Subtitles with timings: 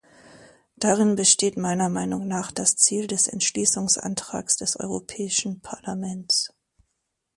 [0.77, 6.51] Darin besteht meiner Meinung nach das Ziel des Entschließungsantrags des Europäischen Parlaments.